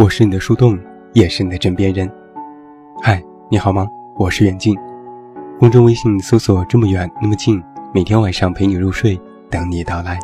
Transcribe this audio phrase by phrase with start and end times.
[0.00, 0.78] 我是你的树洞，
[1.12, 2.10] 也是你的枕边人。
[3.02, 3.86] 嗨，你好吗？
[4.16, 4.74] 我是远近。
[5.58, 7.62] 公众微信搜索“这么远那么近”，
[7.92, 10.18] 每天晚上陪你入睡，等你到来。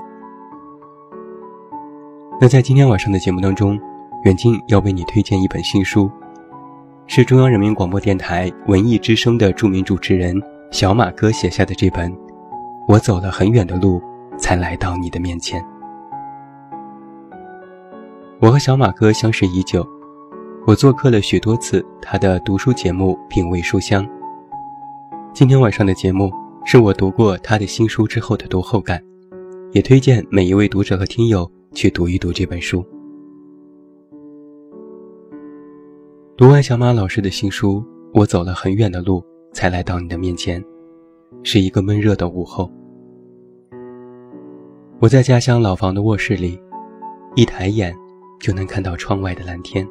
[2.41, 3.79] 那在今天晚上的节目当中，
[4.25, 6.11] 远近要为你推荐一本新书，
[7.07, 10.35] 是中央人民广播电台文艺之声的著名主持人
[10.71, 12.11] 小马哥写下的这本
[12.89, 14.01] 《我走了很远的路，
[14.39, 15.61] 才来到你的面前》。
[18.47, 19.85] 我和小马哥相识已久，
[20.69, 24.07] 我做客了许多次他的读书节目《品味书香》。
[25.35, 26.31] 今天晚上的节目
[26.65, 29.03] 是我读过他的新书之后的读后感，
[29.73, 32.87] 也推荐每一位读者和听友去读一读这本书。
[36.37, 39.21] 读完小马老师的新书，我走了很远的路
[39.53, 40.65] 才来到你的面前，
[41.43, 42.71] 是一个闷热的午后。
[45.01, 46.57] 我在家乡老房的卧室里，
[47.35, 47.93] 一抬眼。
[48.39, 49.87] 就能看到窗外的蓝天。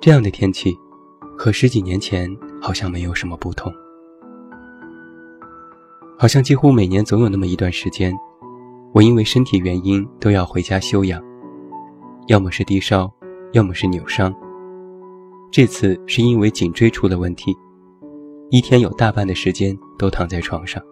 [0.00, 0.76] 这样的天气，
[1.36, 3.72] 和十几年前好像没有什么不同。
[6.18, 8.16] 好像几乎每年总有那么一段时间，
[8.92, 11.22] 我因为身体原因都要回家休养，
[12.28, 13.10] 要么是低烧，
[13.52, 14.34] 要么是扭伤。
[15.50, 17.56] 这次是因为颈椎出了问题，
[18.50, 20.82] 一天有大半的时间都躺在床上。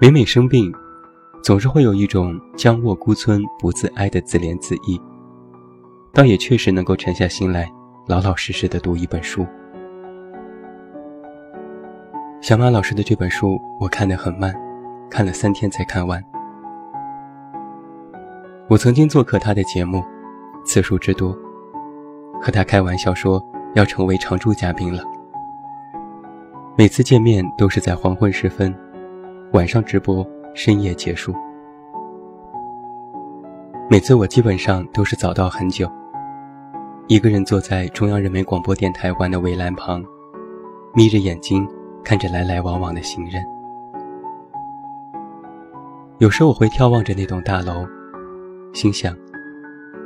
[0.00, 0.72] 每每生病。
[1.42, 5.00] 总是会有一种将卧孤村不自哀的自怜自艾，
[6.12, 7.70] 倒也确实能够沉下心来，
[8.06, 9.46] 老老实实的读一本书。
[12.40, 14.54] 小马老师的这本书我看得很慢，
[15.10, 16.22] 看了三天才看完。
[18.68, 20.02] 我曾经做客他的节目，
[20.64, 21.36] 次数之多，
[22.42, 23.42] 和他开玩笑说
[23.74, 25.02] 要成为常驻嘉宾了。
[26.76, 28.74] 每次见面都是在黄昏时分，
[29.52, 30.24] 晚上直播。
[30.58, 31.32] 深夜结束，
[33.88, 35.88] 每次我基本上都是早到很久，
[37.06, 40.02] 一个人坐在中央人民广播电台湾的围栏旁，
[40.96, 41.64] 眯着眼睛
[42.02, 43.40] 看着来来往往的行人。
[46.18, 47.86] 有时我会眺望着那栋大楼，
[48.72, 49.16] 心想，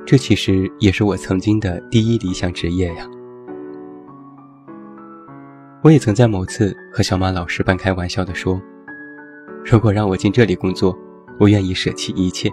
[0.05, 3.09] 这其实也是我曾经的第一理想职业呀。
[5.83, 8.61] 我也曾在某次和小马老师半开玩笑地说。
[9.65, 10.97] 如果让我进这里工作，
[11.39, 12.51] 我愿意舍弃一切。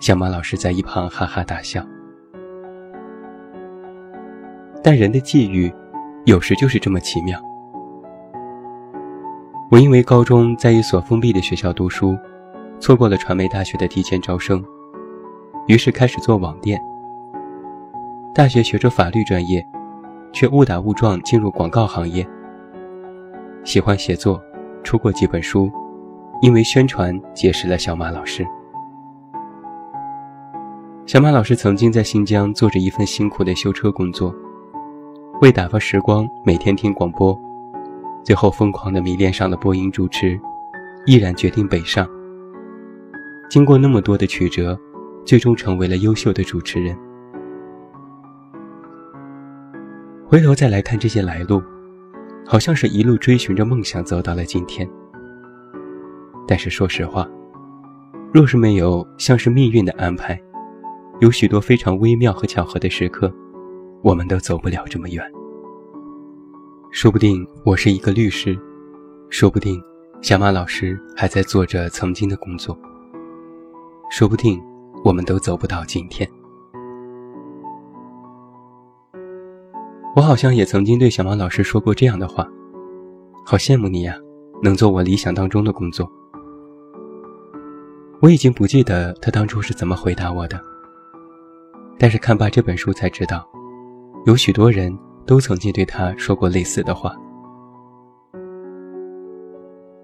[0.00, 1.84] 小马老师在一旁哈哈大笑。
[4.82, 5.72] 但人的际遇，
[6.24, 7.40] 有时就是这么奇妙。
[9.70, 12.16] 我因为高中在一所封闭的学校读书，
[12.78, 14.64] 错过了传媒大学的提前招生，
[15.66, 16.80] 于是开始做网店。
[18.34, 19.66] 大学学着法律专业，
[20.32, 22.26] 却误打误撞进入广告行业。
[23.64, 24.40] 喜欢写作。
[24.82, 25.70] 出过几本书，
[26.40, 28.46] 因为宣传结识了小马老师。
[31.06, 34.34] 小马老师曾经在新疆做着一份辛苦的修车工作，
[35.40, 37.38] 为打发时光，每天听广播，
[38.22, 40.38] 最后疯狂的迷恋上了播音主持，
[41.06, 42.06] 毅然决定北上。
[43.48, 44.78] 经过那么多的曲折，
[45.24, 46.94] 最终成为了优秀的主持人。
[50.26, 51.62] 回头再来看这些来路。
[52.50, 54.88] 好像是一路追寻着梦想走到了今天，
[56.46, 57.28] 但是说实话，
[58.32, 60.40] 若是没有像是命运的安排，
[61.20, 63.30] 有许多非常微妙和巧合的时刻，
[64.02, 65.22] 我们都走不了这么远。
[66.90, 68.58] 说不定我是一个律师，
[69.28, 69.78] 说不定
[70.22, 72.74] 小马老师还在做着曾经的工作，
[74.10, 74.58] 说不定
[75.04, 76.26] 我们都走不到今天。
[80.18, 82.44] 我好像也曾经对小马老师说过这样的话，
[83.46, 84.16] 好羡慕你呀，
[84.60, 86.10] 能做我理想当中的工作。
[88.20, 90.60] 我已经不记得他当初是怎么回答我的，
[92.00, 93.48] 但是看罢这本书才知道，
[94.26, 94.92] 有许多人
[95.24, 97.14] 都曾经对他说过类似的话。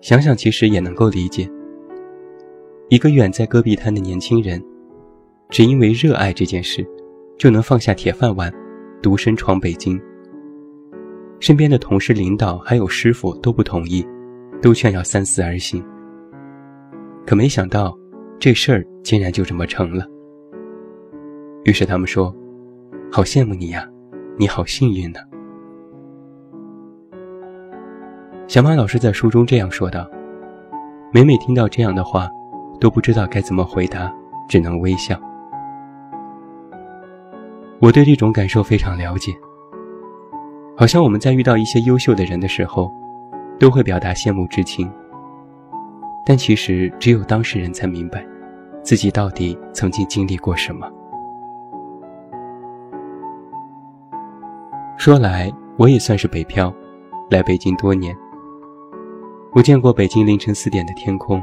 [0.00, 1.50] 想想其实也能够理解，
[2.88, 4.64] 一个远在戈壁滩的年轻人，
[5.48, 6.86] 只因为热爱这件事，
[7.36, 8.54] 就能放下铁饭碗。
[9.04, 10.00] 独身闯北京，
[11.38, 14.02] 身边的同事、领导还有师傅都不同意，
[14.62, 15.84] 都劝要三思而行。
[17.26, 17.94] 可没想到，
[18.38, 20.06] 这事儿竟然就这么成了。
[21.64, 22.34] 于是他们说
[23.12, 23.86] ：“好羡慕你呀，
[24.38, 25.20] 你好幸运呢。”
[28.48, 30.08] 小马老师在书中这样说道。
[31.12, 32.26] 每每听到这样的话，
[32.80, 34.10] 都不知道该怎么回答，
[34.48, 35.20] 只能微笑。
[37.84, 39.30] 我对这种感受非常了解，
[40.74, 42.90] 好像我们在遇到一些优秀的人的时候，
[43.60, 44.90] 都会表达羡慕之情。
[46.24, 48.26] 但其实只有当事人才明白，
[48.82, 50.90] 自己到底曾经经历过什么。
[54.96, 56.74] 说来，我也算是北漂，
[57.30, 58.16] 来北京多年。
[59.52, 61.42] 我见过北京凌晨四点的天空，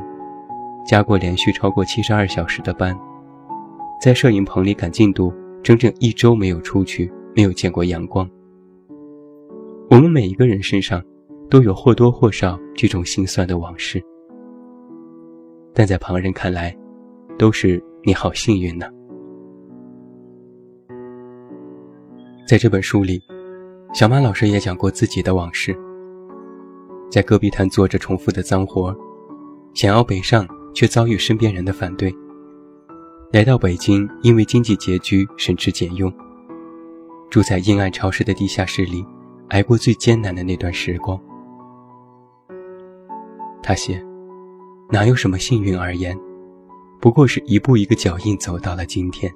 [0.87, 2.97] 加过连续超过七十二小时的班，
[4.01, 5.31] 在摄影棚里赶进度，
[5.63, 8.29] 整整一周没有出去，没有见过阳光。
[9.89, 11.03] 我们每一个人身上，
[11.49, 14.01] 都有或多或少这种心酸的往事，
[15.73, 16.75] 但在旁人看来，
[17.37, 18.87] 都是你好幸运呢。
[22.47, 23.21] 在这本书里。
[23.93, 25.75] 小马老师也讲过自己的往事，
[27.11, 28.95] 在戈壁滩做着重复的脏活，
[29.73, 32.09] 想要北上却遭遇身边人的反对。
[33.31, 36.13] 来到北京，因为经济拮据，省吃俭用，
[37.29, 39.05] 住在阴暗潮湿的地下室里，
[39.47, 41.17] 挨过最艰难的那段时光。
[43.63, 44.03] 他写
[44.91, 46.19] ：“哪有什么幸运而言，
[46.99, 49.31] 不过是一步一个脚印走到了今天。”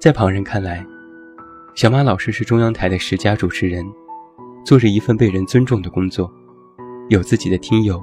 [0.00, 0.84] 在旁人看来。
[1.74, 3.86] 小马老师是中央台的十佳主持人，
[4.64, 6.32] 做着一份被人尊重的工作，
[7.10, 8.02] 有自己的听友，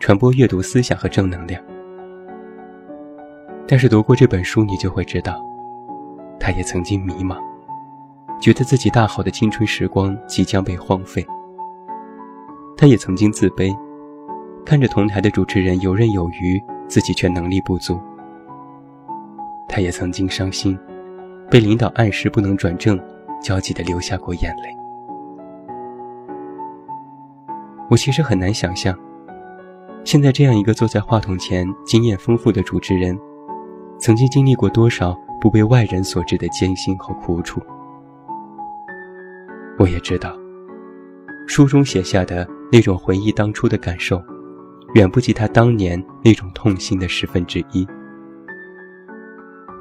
[0.00, 1.69] 传播阅读思想和正能量。
[3.70, 5.40] 但是读过这本书，你就会知道，
[6.40, 7.38] 他也曾经迷茫，
[8.40, 11.24] 觉得自己大好的青春时光即将被荒废。
[12.76, 13.72] 他也曾经自卑，
[14.66, 17.96] 看着同台的主持人游刃有余，自己却能力不足。
[19.68, 20.76] 他也曾经伤心。
[21.48, 23.00] 被领导暗示不能转正，
[23.40, 24.76] 焦急地流下过眼泪。
[27.88, 28.98] 我其实很难想象，
[30.04, 33.16] 现在这样一个坐在话筒前、经验丰富的主持人，
[34.00, 37.60] 曾经经历过多少不被外人所知的艰辛和苦楚。
[39.78, 40.34] 我也知道，
[41.46, 44.22] 书中写下的那种回忆当初的感受，
[44.94, 47.86] 远不及他当年那种痛心的十分之一。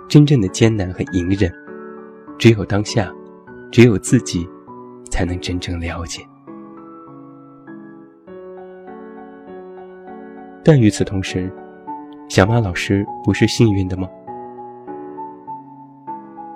[0.09, 1.49] 真正的艰难和隐忍，
[2.37, 3.09] 只有当下，
[3.71, 4.47] 只有自己，
[5.09, 6.21] 才能真正了解。
[10.61, 11.51] 但与此同时，
[12.29, 14.07] 小马老师不是幸运的吗？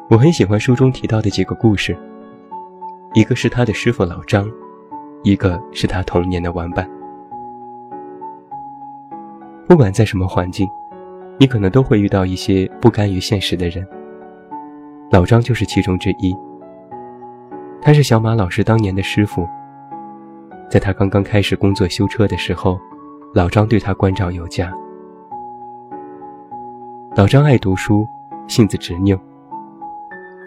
[0.08, 1.98] 我很喜欢书中提到的几个故事，
[3.16, 4.48] 一个是他的师傅老张，
[5.24, 6.88] 一个是他童年的玩伴。
[9.68, 10.68] 不管在什么环境。
[11.40, 13.84] 你可能都会遇到一些不甘于现实的人，
[15.10, 16.32] 老张就是其中之一。
[17.82, 19.50] 他是小马老师当年的师傅，
[20.70, 22.80] 在他刚刚开始工作修车的时候，
[23.34, 24.72] 老张对他关照有加。
[27.16, 28.08] 老张爱读书，
[28.48, 29.16] 性子执拗，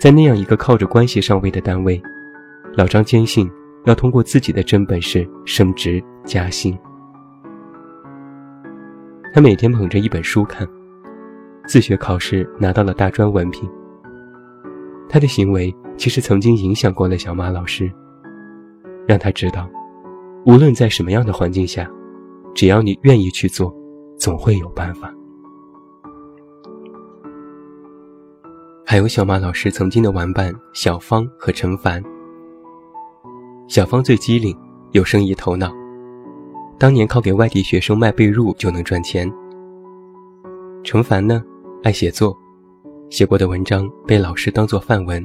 [0.00, 2.02] 在那样一个靠着关系上位的单位，
[2.74, 3.48] 老张坚信
[3.84, 6.76] 要通过自己的真本事升职加薪。
[9.32, 10.66] 他每天捧着一本书看。
[11.68, 13.68] 自学考试拿到了大专文凭。
[15.08, 17.88] 他的行为其实曾经影响过了小马老师，
[19.06, 19.68] 让他知道，
[20.44, 21.88] 无论在什么样的环境下，
[22.56, 23.72] 只要你愿意去做，
[24.18, 25.12] 总会有办法。
[28.88, 32.00] 还有小马老师曾经的玩伴小芳和陈凡。
[33.66, 34.56] 小芳最机灵，
[34.92, 35.72] 有生意头脑，
[36.78, 39.28] 当年靠给外地学生卖被褥就能赚钱。
[40.84, 41.42] 陈凡呢？
[41.82, 42.38] 爱写作，
[43.10, 45.20] 写过的文章被老师当作范文，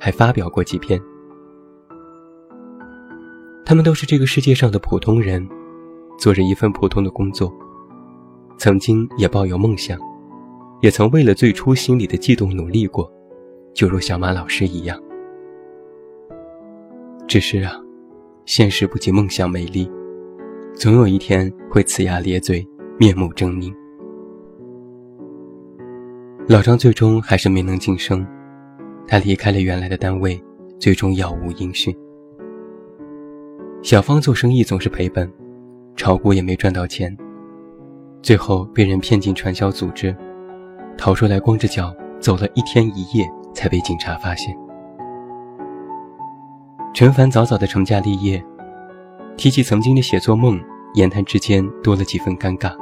[0.00, 0.98] 还发表过几篇。
[3.62, 5.46] 他们都是这个世界上的普通人，
[6.18, 7.52] 做着一份普通的工作，
[8.56, 10.00] 曾经也抱有梦想，
[10.82, 13.10] 也曾为了最初心里的悸动努力过，
[13.72, 15.00] 就如小马老师一样。
[17.28, 17.80] 只是啊，
[18.46, 19.88] 现实不及梦想美丽，
[20.74, 22.66] 总有一天会呲牙咧嘴，
[22.98, 23.72] 面目狰狞。
[26.48, 28.26] 老张最终还是没能晋升，
[29.06, 30.42] 他离开了原来的单位，
[30.80, 31.96] 最终杳无音讯。
[33.82, 35.32] 小芳做生意总是赔本，
[35.94, 37.16] 炒股也没赚到钱，
[38.20, 40.14] 最后被人骗进传销组织，
[40.96, 44.56] 逃出来光着脚走了一天一夜，才被警察发现。
[46.94, 48.42] 陈凡早早的成家立业，
[49.36, 50.60] 提起曾经的写作梦，
[50.94, 52.72] 言谈之间多了几分尴尬。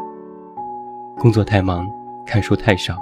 [1.17, 1.89] 工作太忙，
[2.27, 2.97] 看书太少。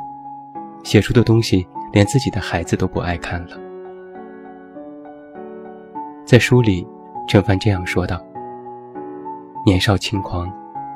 [0.85, 3.59] 写出的东西，连自己的孩子都不爱看了。
[6.25, 6.87] 在书里，
[7.27, 8.23] 陈凡这样说道
[9.67, 10.51] ：“年少轻狂，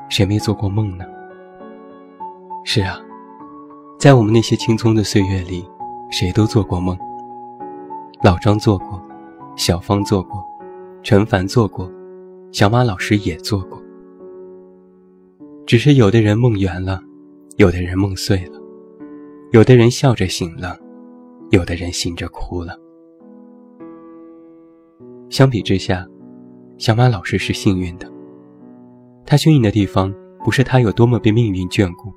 [0.09, 1.05] 谁没做过梦呢？
[2.63, 2.97] 是啊，
[4.03, 5.65] 在我们那些青葱的岁月里，
[6.11, 6.93] 谁都做过梦。
[8.21, 9.01] 老张做过，
[9.55, 10.43] 小芳做过，
[11.03, 11.89] 陈凡做过，
[12.51, 13.81] 小马老师也做过。
[15.65, 17.01] 只是有的人梦圆了，
[17.55, 18.59] 有的人梦碎了，
[19.53, 20.77] 有的人笑着醒了，
[21.51, 22.77] 有的人醒着哭了。
[25.29, 26.05] 相比之下，
[26.77, 28.11] 小马老师是幸运的。
[29.25, 32.13] 他幸运的地方，不是他有多么被命运眷顾，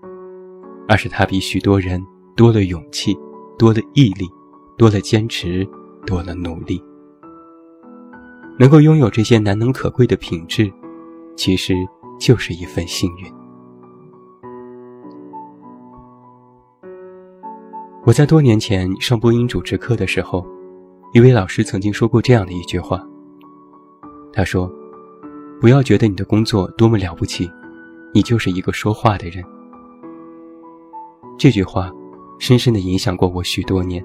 [0.88, 3.16] 而是他比许多人多了勇气，
[3.58, 4.28] 多了毅力，
[4.76, 5.66] 多了坚持，
[6.06, 6.82] 多了努力。
[8.58, 10.72] 能够拥有这些难能可贵的品质，
[11.36, 11.74] 其实
[12.18, 13.32] 就是一份幸运。
[18.04, 20.46] 我在多年前上播音主持课的时候。
[21.12, 23.02] 一位老师曾经说过这样的一句话。
[24.34, 24.70] 他说
[25.58, 27.50] ：“不要觉得你的工作多么了不起，
[28.12, 29.42] 你就是一个说话的人。”
[31.38, 31.92] 这句话
[32.38, 34.04] 深深的影响过我许多年。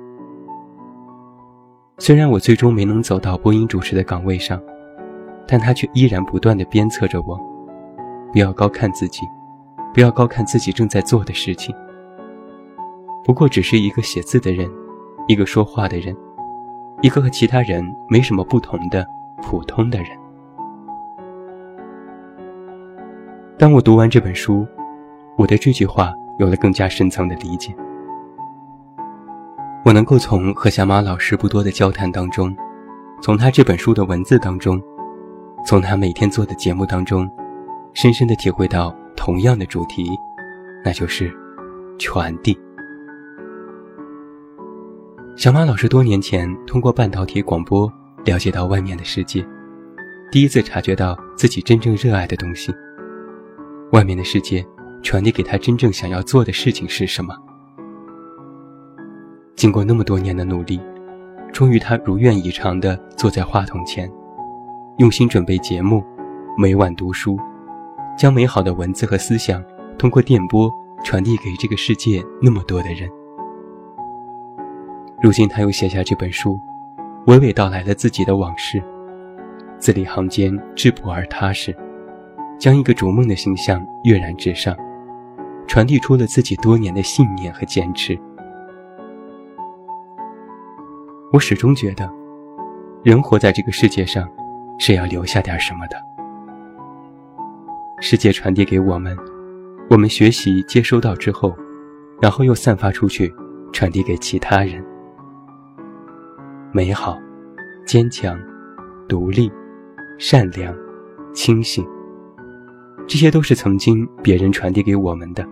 [1.97, 4.61] 虽然我最终没能走到播音主持的岗位上，
[5.47, 7.39] 但他却依然不断的鞭策着我：
[8.33, 9.21] 不要高看自己，
[9.93, 11.73] 不要高看自己正在做的事情。
[13.23, 14.69] 不过只是一个写字的人，
[15.27, 16.15] 一个说话的人。
[17.01, 19.07] 一个和其他人没什么不同的
[19.41, 20.09] 普通的人。
[23.57, 24.67] 当我读完这本书，
[25.35, 27.71] 我对这句话有了更加深层的理解。
[29.86, 32.55] 我能够从和小马老师不多的交谈当中，
[33.21, 34.81] 从他这本书的文字当中，
[35.63, 37.29] 从他每天做的节目当中，
[37.93, 40.10] 深深的体会到同样的主题，
[40.83, 41.31] 那就是
[42.00, 42.60] 传递。
[45.38, 47.91] 小马老师多年前通过半导体广播
[48.25, 49.45] 了解到外面的世界，
[50.31, 52.74] 第一次察觉到自己真正热爱的东西。
[53.91, 54.65] 外面的世界
[55.01, 57.36] 传递给他真正想要做的事情是什么？
[59.55, 60.79] 经过那么多年的努力，
[61.51, 64.12] 终于他如愿以偿地坐在话筒前，
[64.98, 66.03] 用心准备节目，
[66.58, 67.38] 每晚读书，
[68.17, 69.63] 将美好的文字和思想
[69.98, 70.72] 通过电波
[71.03, 73.10] 传递给这个世界那么多的人。
[75.22, 76.60] 如今，他又写下这本书，
[77.27, 78.81] 娓娓道来了自己的往事，
[79.77, 81.75] 字里行间质朴而踏实，
[82.58, 84.75] 将一个逐梦的形象跃然纸上，
[85.71, 88.19] 传递出了自己多年的信念和坚持。
[91.31, 92.11] 我始终觉得，
[93.03, 94.27] 人活在这个世界上，
[94.77, 95.95] 是要留下点什么的。
[98.01, 99.17] 世界传递给我们，
[99.89, 101.55] 我们学习接收到之后，
[102.21, 103.33] 然后又散发出去，
[103.71, 104.85] 传递给其他人。
[106.73, 107.17] 美好、
[107.85, 108.37] 坚强、
[109.07, 109.49] 独立、
[110.19, 110.75] 善良、
[111.33, 111.87] 清醒，
[113.07, 115.47] 这些都是曾经别人传递给我们的，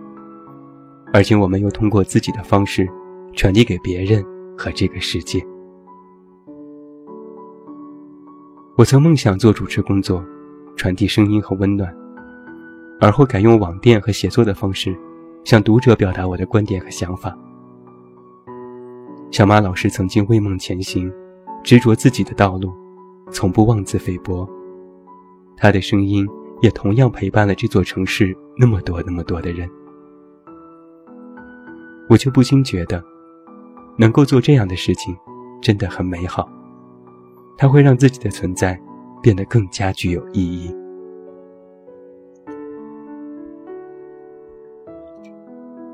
[1.12, 2.88] 而且我们又通过自己的方式
[3.34, 4.24] 传递给别人
[4.56, 5.44] 和这个世界。
[8.76, 10.24] 我曾梦想做主持工作，
[10.76, 11.94] 传递声音和温暖，
[13.00, 14.96] 而后改用网店和写作的方式，
[15.44, 17.36] 向读者表达我的观点和想法。
[19.30, 21.12] 小马老师曾经为梦前行，
[21.62, 22.72] 执着自己的道路，
[23.30, 24.48] 从不妄自菲薄。
[25.56, 26.26] 他的声音
[26.62, 29.68] 也同样陪伴了这座城市那么多那么多的人。
[32.10, 33.02] 我就不禁觉得，
[33.96, 35.16] 能够做这样的事情，
[35.62, 36.48] 真的很美好。
[37.56, 38.76] 它会让自己的存在
[39.22, 40.74] 变得更加具有意义。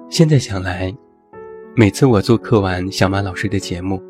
[0.09, 0.97] 现在想来。
[1.79, 4.01] 每次我做客完小马老师的节目，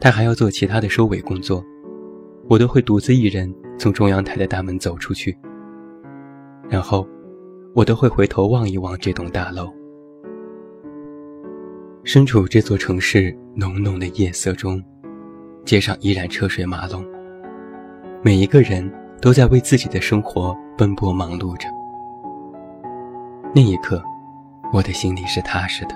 [0.00, 1.64] 他还要做其他的收尾工作，
[2.48, 5.38] 我都会独自一人从中央台的大门走出去。
[6.68, 7.06] 然后，
[7.72, 9.72] 我都会回头望一望这栋大楼。
[12.08, 14.82] 身处这座城市浓浓的夜色中，
[15.66, 17.04] 街上依然车水马龙，
[18.22, 21.68] 每一个人都在为自己的生活奔波忙碌着。
[23.54, 24.02] 那一刻，
[24.72, 25.94] 我的心里是踏实的。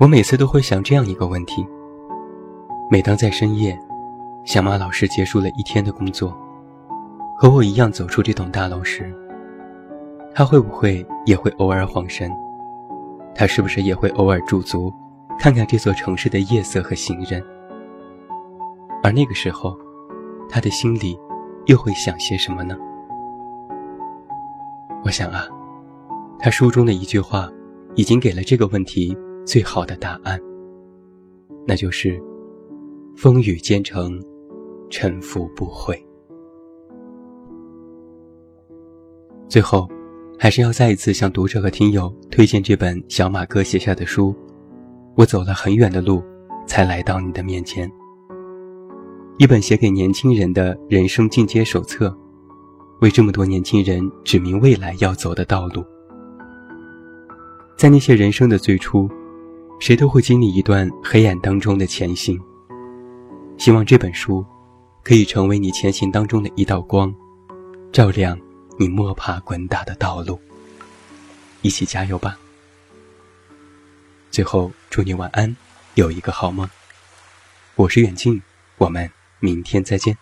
[0.00, 1.64] 我每次都会想这样一个问题：
[2.90, 3.78] 每当在深夜，
[4.44, 6.36] 小马老师结束了一天的工作，
[7.38, 9.14] 和我一样走出这栋大楼时，
[10.34, 12.28] 他会不会也会偶尔晃神？
[13.34, 14.92] 他是不是也会偶尔驻足，
[15.38, 17.42] 看看这座城市的夜色和行人？
[19.02, 19.76] 而那个时候，
[20.48, 21.18] 他的心里
[21.66, 22.76] 又会想些什么呢？
[25.04, 25.46] 我想啊，
[26.38, 27.50] 他书中的一句话，
[27.94, 29.16] 已经给了这个问题。
[29.46, 30.40] 最好的答案，
[31.66, 32.18] 那就是
[33.14, 34.18] 风雨兼程，
[34.88, 36.02] 沉浮不悔。
[39.46, 39.86] 最后，
[40.38, 44.34] 还是要再一次向读者和听友推荐这本小马哥写下的书。
[45.16, 46.22] 我走了很远的路，
[46.66, 47.90] 才来到你的面前。
[49.38, 52.16] 一本写给年轻人的人生进阶手册，
[53.00, 55.84] 为这么多年轻人指明未来要走的道路。
[57.76, 59.08] 在那些人生的最初，
[59.80, 62.38] 谁都会经历一段黑暗当中的前行。
[63.56, 64.44] 希望这本书
[65.02, 67.12] 可以成为你前行当中的一道光，
[67.92, 68.38] 照亮
[68.78, 70.40] 你摸爬滚打的道路。
[71.62, 72.38] 一起加油吧！
[74.30, 75.56] 最后，祝你晚安，
[75.94, 76.68] 有一个好梦。
[77.76, 78.42] 我是远近，
[78.76, 80.16] 我们明天再见。